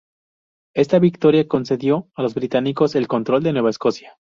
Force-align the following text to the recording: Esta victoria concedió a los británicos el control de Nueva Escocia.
Esta 0.73 0.97
victoria 0.97 1.47
concedió 1.47 2.09
a 2.15 2.23
los 2.23 2.33
británicos 2.33 2.95
el 2.95 3.07
control 3.07 3.43
de 3.43 3.51
Nueva 3.53 3.69
Escocia. 3.69 4.17